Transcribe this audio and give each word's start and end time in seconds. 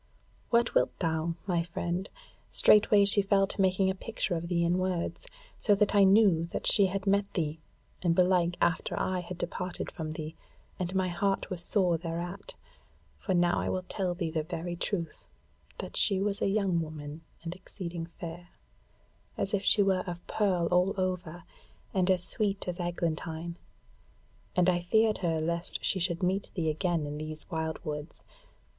"What 0.49 0.73
wilt 0.73 0.97
thou, 0.97 1.35
my 1.45 1.61
friend? 1.61 2.09
Straightway 2.49 3.05
she 3.05 3.21
fell 3.21 3.45
to 3.45 3.61
making 3.61 3.91
a 3.91 3.93
picture 3.93 4.33
of 4.33 4.47
thee 4.47 4.65
in 4.65 4.79
words; 4.79 5.27
so 5.59 5.75
that 5.75 5.93
I 5.93 6.05
knew 6.05 6.43
that 6.45 6.65
she 6.65 6.87
had 6.87 7.05
met 7.05 7.31
thee, 7.35 7.59
and 8.01 8.15
belike 8.15 8.57
after 8.59 8.99
I 8.99 9.19
had 9.19 9.37
departed 9.37 9.91
from 9.91 10.13
thee, 10.13 10.35
and 10.79 10.95
my 10.95 11.09
heart 11.09 11.51
was 11.51 11.61
sore 11.63 11.99
thereat; 11.99 12.55
for 13.19 13.35
now 13.35 13.59
I 13.59 13.69
will 13.69 13.83
tell 13.83 14.15
thee 14.15 14.31
the 14.31 14.41
very 14.41 14.75
truth, 14.75 15.29
that 15.77 15.95
she 15.95 16.19
was 16.19 16.41
a 16.41 16.49
young 16.49 16.81
woman 16.81 17.21
and 17.43 17.53
exceeding 17.55 18.07
fair, 18.07 18.49
as 19.37 19.53
if 19.53 19.61
she 19.63 19.83
were 19.83 20.03
of 20.07 20.25
pearl 20.25 20.65
all 20.71 20.95
over, 20.99 21.43
and 21.93 22.09
as 22.09 22.23
sweet 22.23 22.67
as 22.67 22.79
eglantine; 22.79 23.55
and 24.55 24.67
I 24.67 24.81
feared 24.81 25.19
her 25.19 25.37
lest 25.37 25.85
she 25.85 25.99
should 25.99 26.23
meet 26.23 26.49
thee 26.55 26.71
again 26.71 27.05
in 27.05 27.19
these 27.19 27.43
wildwoods. 27.51 28.21